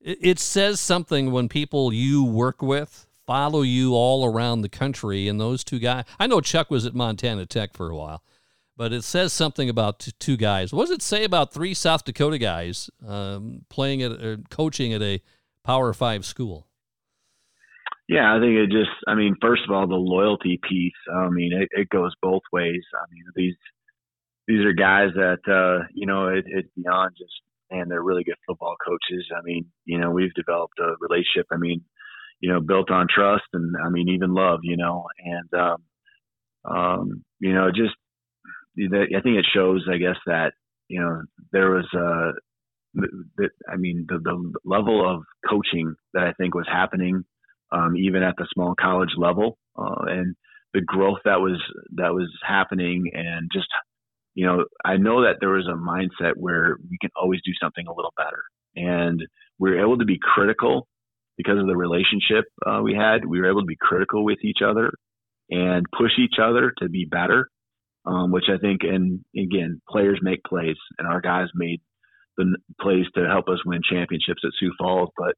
[0.00, 5.28] It, it says something when people you work with follow you all around the country,
[5.28, 6.04] and those two guys.
[6.18, 8.22] I know Chuck was at Montana Tech for a while
[8.78, 10.72] but it says something about t- two guys.
[10.72, 15.02] What does it say about three South Dakota guys um, playing at or coaching at
[15.02, 15.20] a
[15.64, 16.67] Power Five school?
[18.08, 18.90] Yeah, I think it just.
[19.06, 20.94] I mean, first of all, the loyalty piece.
[21.14, 22.82] I mean, it, it goes both ways.
[22.94, 23.56] I mean, these
[24.48, 27.32] these are guys that uh, you know it, it's beyond just
[27.70, 29.26] and they're really good football coaches.
[29.36, 31.46] I mean, you know, we've developed a relationship.
[31.52, 31.82] I mean,
[32.40, 34.60] you know, built on trust and I mean even love.
[34.62, 35.82] You know, and um,
[36.64, 37.94] um, you know, just
[38.78, 40.52] I think it shows, I guess, that
[40.88, 42.32] you know there was a,
[43.36, 47.24] that I mean, the, the level of coaching that I think was happening,
[47.72, 50.34] um, even at the small college level, uh, and
[50.74, 51.60] the growth that was
[51.96, 53.68] that was happening, and just
[54.34, 57.86] you know, I know that there was a mindset where we can always do something
[57.86, 58.42] a little better,
[58.76, 59.20] and
[59.58, 60.86] we were able to be critical
[61.36, 63.24] because of the relationship uh, we had.
[63.24, 64.92] We were able to be critical with each other
[65.50, 67.48] and push each other to be better
[68.08, 71.80] um, which I think, and again, players make plays, and our guys made
[72.36, 75.10] the plays to help us win championships at Sioux Falls.
[75.16, 75.34] But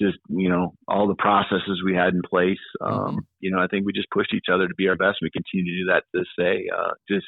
[0.00, 3.18] just you know, all the processes we had in place, um, mm-hmm.
[3.40, 5.18] you know, I think we just pushed each other to be our best.
[5.22, 6.66] We continue to do that to this day.
[6.74, 7.26] Uh, just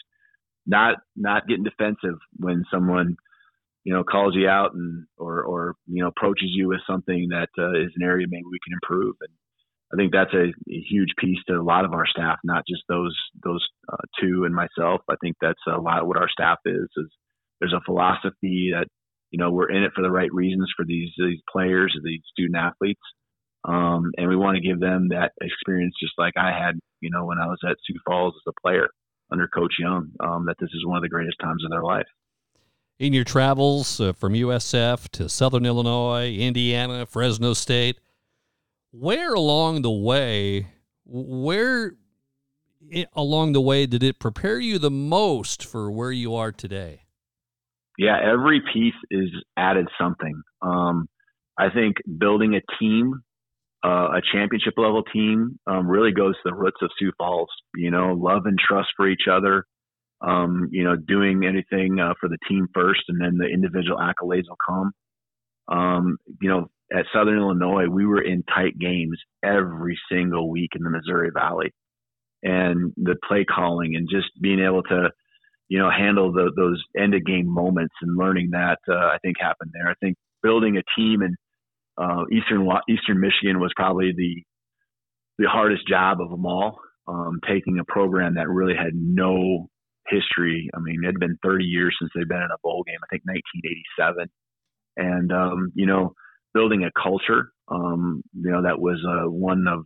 [0.66, 3.16] not not getting defensive when someone
[3.84, 7.48] you know calls you out and or or you know approaches you with something that
[7.58, 9.32] uh, is an area maybe we can improve and
[9.92, 12.82] I think that's a, a, huge piece to a lot of our staff, not just
[12.88, 15.00] those those uh, two and myself.
[15.10, 16.88] I think that's a lot of what our staff is.
[16.96, 17.10] Is
[17.60, 18.86] there's a philosophy that
[19.30, 22.56] you know we're in it for the right reasons for these these players, these student
[22.56, 23.00] athletes,
[23.64, 27.24] um, and we want to give them that experience just like I had, you know,
[27.24, 28.88] when I was at Sioux Falls as a player
[29.32, 30.10] under Coach Young.
[30.20, 32.06] Um, that this is one of the greatest times of their life.
[32.98, 37.98] In your travels uh, from USF to Southern Illinois, Indiana, Fresno State
[38.92, 40.66] where along the way,
[41.04, 41.94] where
[43.12, 47.02] along the way did it prepare you the most for where you are today?
[47.98, 50.42] Yeah, every piece is added something.
[50.62, 51.08] Um,
[51.58, 53.14] I think building a team,
[53.84, 57.50] uh, a championship level team, um, really goes to the roots of Sioux Falls.
[57.76, 59.64] You know, love and trust for each other.
[60.22, 64.44] Um, you know, doing anything uh, for the team first, and then the individual accolades
[64.48, 64.92] will come.
[65.68, 70.82] Um, you know, at Southern Illinois, we were in tight games every single week in
[70.84, 71.72] the Missouri Valley.
[72.42, 75.10] and the play calling and just being able to,
[75.70, 79.36] you know, handle the, those end of game moments and learning that uh, I think
[79.40, 79.88] happened there.
[79.88, 81.36] I think building a team in
[81.96, 84.42] uh, Eastern Eastern Michigan was probably the
[85.38, 86.80] the hardest job of them all.
[87.06, 89.68] Um, taking a program that really had no
[90.08, 90.68] history.
[90.74, 92.98] I mean, it had been 30 years since they'd been in a bowl game.
[93.02, 94.28] I think 1987,
[94.96, 96.14] and um, you know,
[96.52, 99.84] building a culture, um, you know, that was uh, one of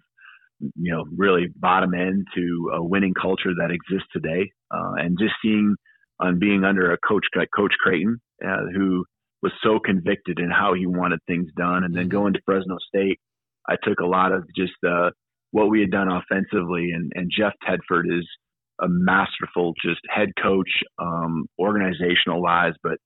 [0.77, 4.50] you know, really bottom end to a winning culture that exists today.
[4.70, 5.74] Uh, and just seeing
[6.20, 9.05] on being under a coach like Coach Creighton, uh, who
[9.42, 12.18] was so convicted in how he wanted things done, and then mm-hmm.
[12.18, 13.18] going to Fresno State,
[13.68, 15.11] I took a lot of just uh,
[15.50, 18.27] what we had done offensively, and, and Jeff Tedford is
[18.81, 22.98] a masterful just head coach, um, organizational wise, but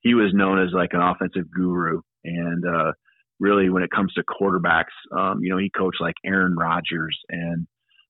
[0.00, 2.92] he was known as like an offensive guru, and uh,
[3.40, 7.66] really when it comes to quarterbacks, um, you know, he coached like Aaron Rodgers and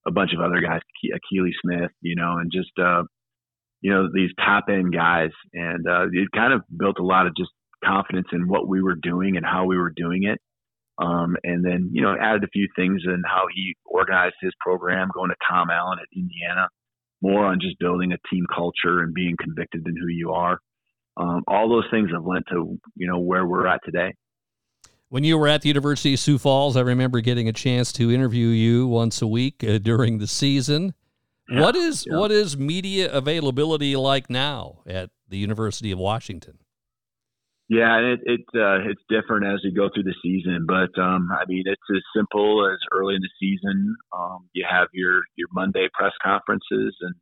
[0.06, 3.02] a bunch of other guys, Akili Smith, you know, and just, uh,
[3.80, 5.30] you know, these top end guys.
[5.52, 7.50] And uh, it kind of built a lot of just
[7.84, 10.40] confidence in what we were doing and how we were doing it.
[10.96, 15.08] Um, and then, you know, added a few things in how he organized his program,
[15.12, 16.68] going to Tom Allen at Indiana,
[17.20, 20.58] more on just building a team culture and being convicted in who you are.
[21.16, 24.14] Um, all those things have led to, you know, where we're at today.
[25.14, 28.10] When you were at the University of Sioux Falls, I remember getting a chance to
[28.10, 30.92] interview you once a week uh, during the season.
[31.48, 32.18] Yeah, what is yeah.
[32.18, 36.58] what is media availability like now at the University of Washington?
[37.68, 41.44] Yeah, it, it uh, it's different as you go through the season, but um, I
[41.46, 43.94] mean it's as simple as early in the season.
[44.12, 47.14] Um, you have your your Monday press conferences, and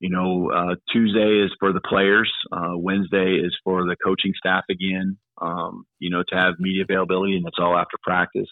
[0.00, 4.64] you know uh, Tuesday is for the players, uh, Wednesday is for the coaching staff
[4.70, 8.48] again, um, you know, to have media availability, and it's all after practice.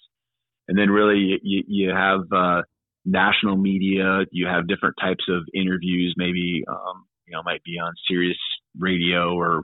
[0.69, 2.63] And then really, you, you have uh,
[3.05, 4.21] national media.
[4.33, 6.15] You have different types of interviews.
[6.17, 8.39] Maybe um, you know, might be on Sirius
[8.79, 9.63] Radio or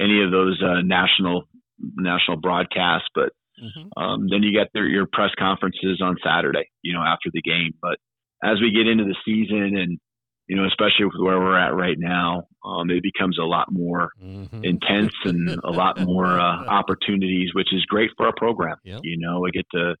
[0.00, 1.44] any of those uh, national
[1.78, 3.08] national broadcasts.
[3.14, 3.30] But
[3.62, 4.02] mm-hmm.
[4.02, 6.70] um, then you get their, your press conferences on Saturday.
[6.82, 7.72] You know, after the game.
[7.80, 7.98] But
[8.42, 9.98] as we get into the season and
[10.48, 14.10] you know, especially with where we're at right now, um, it becomes a lot more
[14.22, 14.64] mm-hmm.
[14.64, 18.76] intense and a lot more uh, opportunities, which is great for our program.
[18.84, 19.00] Yep.
[19.04, 19.94] You know, we get to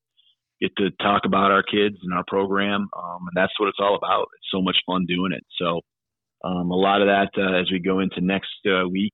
[0.60, 3.96] get to talk about our kids and our program, um, and that's what it's all
[3.96, 4.28] about.
[4.36, 5.44] It's so much fun doing it.
[5.58, 5.80] So,
[6.44, 9.12] um, a lot of that uh, as we go into next uh, week,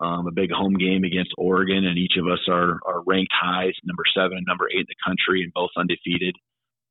[0.00, 3.74] um, a big home game against Oregon, and each of us are are ranked highs,
[3.84, 6.34] number seven and number eight in the country, and both undefeated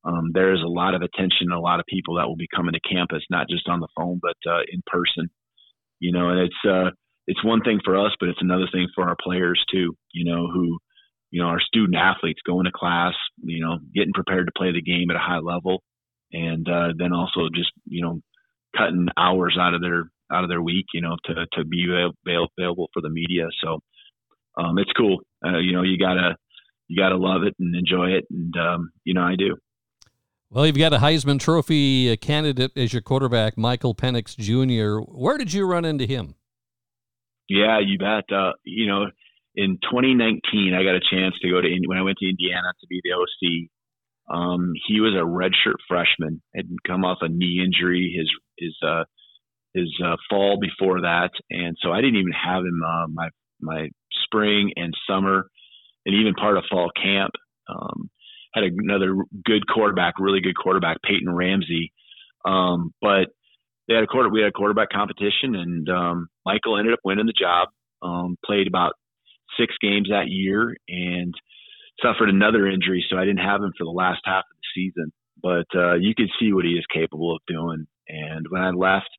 [0.05, 2.47] um, there is a lot of attention, and a lot of people that will be
[2.53, 5.29] coming to campus, not just on the phone, but uh, in person.
[5.99, 6.91] You know, and it's uh,
[7.27, 9.95] it's one thing for us, but it's another thing for our players too.
[10.11, 10.77] You know, who
[11.31, 14.81] you know our student athletes going to class, you know, getting prepared to play the
[14.81, 15.81] game at a high level,
[16.33, 18.19] and uh, then also just you know
[18.75, 22.89] cutting hours out of their out of their week, you know, to to be available
[22.93, 23.47] for the media.
[23.63, 23.79] So
[24.57, 25.19] um, it's cool.
[25.45, 26.35] Uh, you know, you gotta
[26.89, 29.55] you gotta love it and enjoy it, and um, you know, I do.
[30.53, 35.01] Well, you've got a Heisman Trophy candidate as your quarterback, Michael Penix Jr.
[35.11, 36.35] Where did you run into him?
[37.49, 38.31] Yeah, you bet.
[38.31, 39.05] Uh, you know,
[39.55, 42.87] in 2019, I got a chance to go to when I went to Indiana to
[42.87, 43.69] be the OC.
[44.31, 49.05] Um, he was a redshirt freshman, had come off a knee injury his his uh,
[49.73, 53.89] his uh, fall before that, and so I didn't even have him uh, my my
[54.25, 55.47] spring and summer,
[56.05, 57.31] and even part of fall camp.
[57.67, 58.11] Um,
[58.53, 61.91] had another good quarterback, really good quarterback, Peyton Ramsey.
[62.45, 63.27] Um, but
[63.87, 67.25] they had a quarter, we had a quarterback competition, and um, Michael ended up winning
[67.25, 67.69] the job.
[68.01, 68.93] Um, played about
[69.57, 71.33] six games that year and
[72.01, 75.11] suffered another injury, so I didn't have him for the last half of the season.
[75.41, 77.85] But uh, you could see what he is capable of doing.
[78.07, 79.09] And when I left,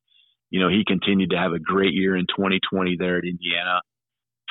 [0.51, 3.81] you know, he continued to have a great year in 2020 there at Indiana.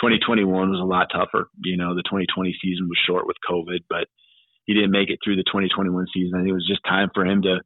[0.01, 1.49] 2021 was a lot tougher.
[1.63, 4.07] You know, the 2020 season was short with COVID, but
[4.65, 6.47] he didn't make it through the 2021 season.
[6.47, 7.59] It was just time for him to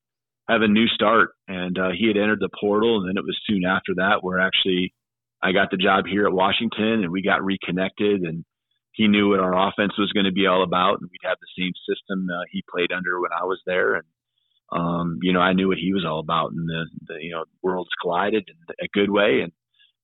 [0.49, 1.31] have a new start.
[1.47, 4.39] And uh, he had entered the portal, and then it was soon after that where
[4.39, 4.93] actually
[5.41, 8.21] I got the job here at Washington, and we got reconnected.
[8.21, 8.45] And
[8.93, 11.61] he knew what our offense was going to be all about, and we'd have the
[11.61, 13.95] same system uh, he played under when I was there.
[13.95, 14.05] And
[14.71, 17.45] um, you know, I knew what he was all about, and the, the you know
[17.61, 19.41] worlds collided in a good way.
[19.41, 19.51] And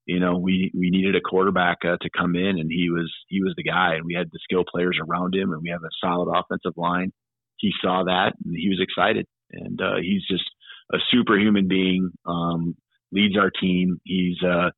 [0.05, 3.41] you know, we we needed a quarterback uh, to come in, and he was he
[3.41, 5.97] was the guy, and we had the skill players around him, and we have a
[6.01, 7.11] solid offensive line.
[7.57, 10.43] He saw that, and he was excited, and uh, he's just
[10.93, 12.11] a superhuman being.
[12.25, 12.75] Um,
[13.13, 14.01] leads our team.
[14.03, 14.71] He's uh,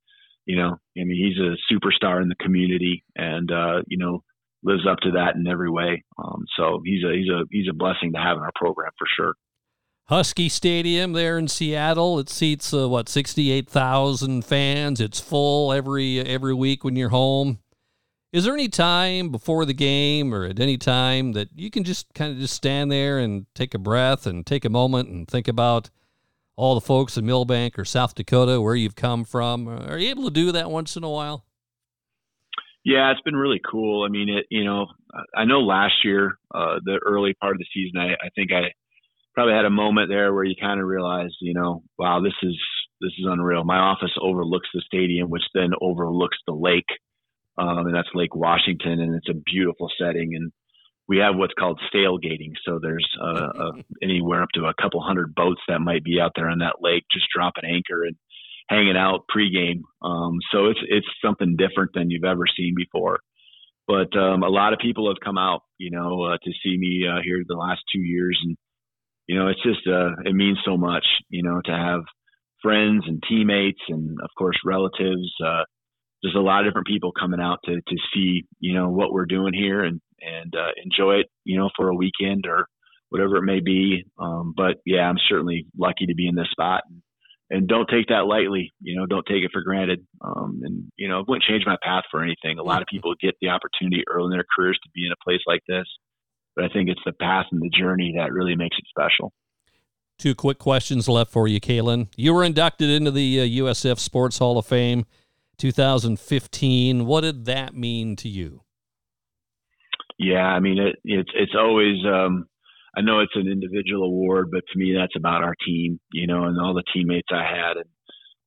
[0.45, 4.23] you know, I mean, he's a superstar in the community, and uh, you know,
[4.63, 6.03] lives up to that in every way.
[6.17, 9.07] Um, so he's a he's a he's a blessing to have in our program for
[9.15, 9.33] sure.
[10.07, 12.19] Husky Stadium there in Seattle.
[12.19, 15.01] It seats uh, what sixty eight thousand fans.
[15.01, 17.57] It's full every every week when you're home.
[18.31, 22.13] Is there any time before the game or at any time that you can just
[22.13, 25.47] kind of just stand there and take a breath and take a moment and think
[25.47, 25.89] about
[26.55, 29.67] all the folks in Milbank or South Dakota where you've come from?
[29.67, 31.45] Are you able to do that once in a while?
[32.83, 34.05] Yeah, it's been really cool.
[34.05, 34.85] I mean, it you know,
[35.35, 38.71] I know last year, uh, the early part of the season, I, I think I
[39.35, 42.57] probably had a moment there where you kind of realized, you know, wow, this is
[43.01, 43.63] this is unreal.
[43.63, 46.87] My office overlooks the stadium, which then overlooks the lake,
[47.57, 50.35] um, and that's Lake Washington, and it's a beautiful setting.
[50.35, 50.51] And
[51.07, 53.71] we have what's called sailgating, so there's uh, uh,
[54.01, 57.03] anywhere up to a couple hundred boats that might be out there on that lake,
[57.11, 58.15] just dropping anchor and
[58.69, 59.81] hanging out pregame.
[60.01, 63.19] Um, so it's it's something different than you've ever seen before.
[63.87, 67.05] But um, a lot of people have come out, you know, uh, to see me
[67.07, 68.57] uh, here the last two years, and
[69.27, 72.01] you know, it's just uh, it means so much, you know, to have
[72.61, 75.31] friends and teammates and of course relatives.
[75.43, 75.63] Uh,
[76.21, 79.25] there's a lot of different people coming out to to see, you know, what we're
[79.25, 82.67] doing here and and uh, enjoy it, you know, for a weekend or
[83.09, 84.03] whatever it may be.
[84.19, 86.83] Um, but yeah, I'm certainly lucky to be in this spot.
[86.89, 87.01] And,
[87.49, 88.73] and don't take that lightly.
[88.81, 90.05] You know, don't take it for granted.
[90.21, 92.57] Um, and you know, it wouldn't change my path for anything.
[92.57, 95.23] A lot of people get the opportunity early in their careers to be in a
[95.23, 95.85] place like this,
[96.55, 99.33] but I think it's the path and the journey that really makes it special.
[100.17, 102.07] Two quick questions left for you, Kalen.
[102.15, 105.05] You were inducted into the uh, USF Sports Hall of Fame
[105.57, 107.05] 2015.
[107.05, 108.61] What did that mean to you?
[110.17, 111.97] Yeah, I mean, it, it's it's always.
[112.05, 112.47] Um,
[112.97, 116.45] I know it's an individual award, but to me, that's about our team, you know,
[116.45, 117.89] and all the teammates I had, and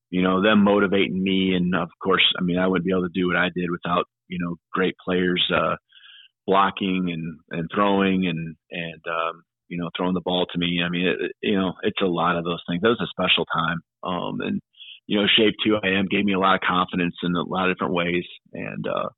[0.08, 1.52] you know, them motivating me.
[1.54, 4.06] And of course, I mean, I wouldn't be able to do what I did without
[4.28, 5.44] you know great players.
[5.54, 5.76] Uh,
[6.48, 10.80] blocking and and throwing and and um, you know throwing the ball to me.
[10.84, 12.80] I mean, it, you know, it's a lot of those things.
[12.82, 13.80] That was a special time.
[14.02, 14.60] Um, and
[15.06, 17.68] you know, Shape Two I am gave me a lot of confidence in a lot
[17.68, 18.24] of different ways.
[18.54, 19.10] And uh,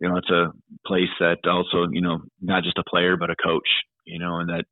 [0.00, 0.52] you know, it's a
[0.86, 3.68] place that also you know not just a player but a coach.
[4.06, 4.64] You know, and that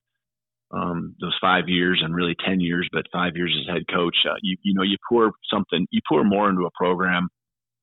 [0.72, 4.40] um, those five years and really ten years, but five years as head coach, uh,
[4.42, 7.28] you you know, you pour something, you pour more into a program.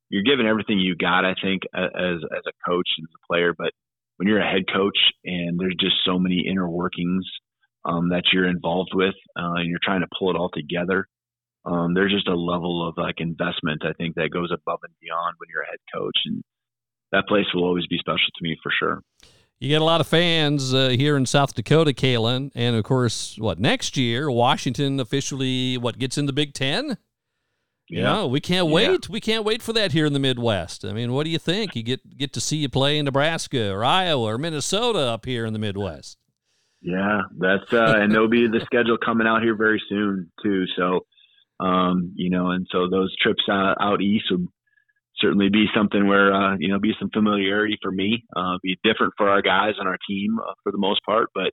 [0.10, 3.54] You're giving everything you got, I think, as as a coach and as a player,
[3.56, 3.72] but
[4.18, 7.26] when you're a head coach and there's just so many inner workings
[7.86, 11.08] um, that you're involved with uh, and you're trying to pull it all together,
[11.66, 15.36] um, there's just a level of like investment I think that goes above and beyond
[15.38, 16.44] when you're a head coach, and
[17.12, 19.02] that place will always be special to me for sure.
[19.60, 23.38] You get a lot of fans uh, here in South Dakota, Kalen, and of course,
[23.40, 26.98] what next year Washington officially what gets in the Big Ten?
[27.90, 28.90] Yeah, know, we can't wait.
[28.90, 28.98] Yeah.
[29.10, 30.84] We can't wait for that here in the Midwest.
[30.84, 31.76] I mean, what do you think?
[31.76, 35.46] You get get to see you play in Nebraska or Iowa or Minnesota up here
[35.46, 36.18] in the Midwest.
[36.82, 40.66] Yeah, that's uh, and there'll be the schedule coming out here very soon too.
[40.76, 41.06] So,
[41.60, 44.48] um, you know, and so those trips out, out east would
[45.20, 48.24] certainly be something where uh, you know be some familiarity for me.
[48.36, 51.52] Uh, be different for our guys on our team uh, for the most part, but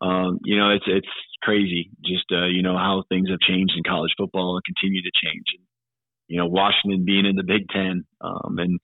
[0.00, 1.08] um, you know, it's it's
[1.42, 5.10] crazy just uh, you know how things have changed in college football and continue to
[5.14, 5.46] change.
[6.28, 8.78] You know, Washington being in the Big Ten, um, and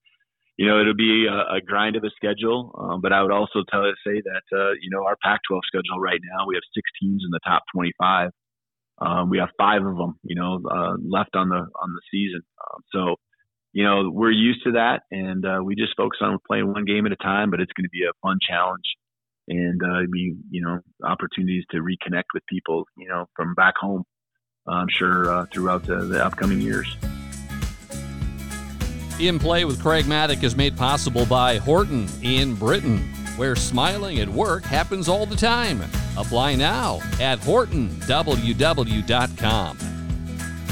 [0.56, 2.72] you know it'll be a, a grind of a schedule.
[2.78, 6.20] Um, but I would also tell say that uh, you know our Pac-12 schedule right
[6.32, 8.30] now we have six teams in the top 25.
[8.98, 12.42] Um, we have five of them, you know, uh, left on the on the season.
[12.62, 13.16] Um, so,
[13.72, 17.04] you know, we're used to that, and uh, we just focus on playing one game
[17.06, 17.50] at a time.
[17.50, 18.84] But it's going to be a fun challenge
[19.48, 24.04] and uh, be you know opportunities to reconnect with people you know from back home.
[24.66, 26.96] I'm sure uh, throughout the, the upcoming years.
[29.18, 32.98] In Play with Craig Mattick is made possible by Horton in Britton,
[33.36, 35.80] where smiling at work happens all the time.
[36.16, 37.98] Apply now at hortonww.com.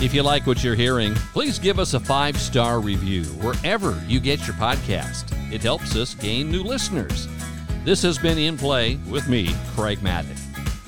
[0.03, 4.19] If you like what you're hearing, please give us a five star review wherever you
[4.19, 5.37] get your podcast.
[5.53, 7.29] It helps us gain new listeners.
[7.83, 10.37] This has been In Play with me, Craig Mattick.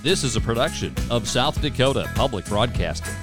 [0.02, 3.14] This is a production of South Dakota Public Broadcasting.